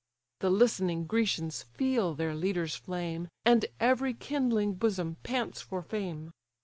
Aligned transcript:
The 0.39 0.49
listening 0.49 1.05
Grecians 1.05 1.61
feel 1.61 2.15
their 2.15 2.33
leader's 2.33 2.75
flame, 2.75 3.27
And 3.45 3.67
every 3.79 4.15
kindling 4.15 4.73
bosom 4.73 5.17
pants 5.21 5.61
for 5.61 5.83
fame. 5.83 6.31